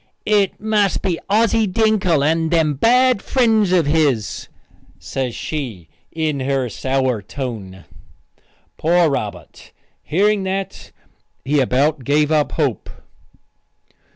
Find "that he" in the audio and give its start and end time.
10.41-11.59